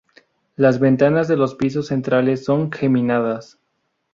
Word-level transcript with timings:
Las 0.55 0.79
ventanas 0.79 1.27
de 1.27 1.37
los 1.37 1.53
pisos 1.53 1.85
centrales 1.89 2.43
son 2.43 2.71
geminadas. 2.71 3.59